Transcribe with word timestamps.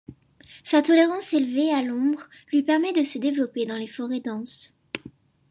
Sa 0.63 0.81
tolérance 0.81 1.31
élevée 1.33 1.71
à 1.71 1.83
l'ombre 1.83 2.27
lui 2.51 2.63
permet 2.63 2.91
de 2.91 3.03
se 3.03 3.19
développer 3.19 3.67
dans 3.67 3.75
les 3.77 3.85
forêts 3.85 4.19
denses. 4.19 4.75